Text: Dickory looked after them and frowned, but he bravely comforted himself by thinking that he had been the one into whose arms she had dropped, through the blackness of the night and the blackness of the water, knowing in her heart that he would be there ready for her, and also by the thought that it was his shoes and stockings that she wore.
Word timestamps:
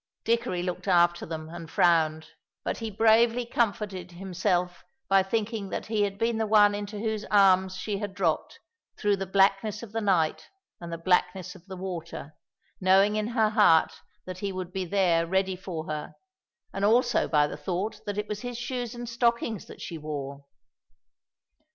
Dickory 0.23 0.63
looked 0.63 0.87
after 0.87 1.27
them 1.27 1.47
and 1.49 1.69
frowned, 1.69 2.31
but 2.63 2.77
he 2.79 2.89
bravely 2.89 3.45
comforted 3.45 4.13
himself 4.13 4.83
by 5.07 5.21
thinking 5.21 5.69
that 5.69 5.85
he 5.85 6.01
had 6.01 6.17
been 6.17 6.39
the 6.39 6.47
one 6.47 6.73
into 6.73 6.97
whose 6.97 7.23
arms 7.25 7.75
she 7.77 7.99
had 7.99 8.15
dropped, 8.15 8.57
through 8.97 9.15
the 9.15 9.27
blackness 9.27 9.83
of 9.83 9.91
the 9.91 10.01
night 10.01 10.49
and 10.79 10.91
the 10.91 10.97
blackness 10.97 11.53
of 11.53 11.67
the 11.67 11.77
water, 11.77 12.33
knowing 12.81 13.15
in 13.15 13.27
her 13.27 13.49
heart 13.49 14.01
that 14.25 14.39
he 14.39 14.51
would 14.51 14.73
be 14.73 14.85
there 14.85 15.27
ready 15.27 15.55
for 15.55 15.85
her, 15.85 16.15
and 16.73 16.83
also 16.83 17.27
by 17.27 17.45
the 17.45 17.55
thought 17.55 18.01
that 18.07 18.17
it 18.17 18.27
was 18.27 18.41
his 18.41 18.57
shoes 18.57 18.95
and 18.95 19.07
stockings 19.07 19.67
that 19.67 19.81
she 19.81 19.99
wore. 19.99 20.45